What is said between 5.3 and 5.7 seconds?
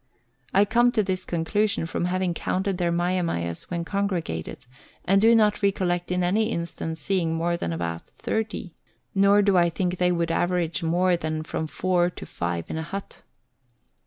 not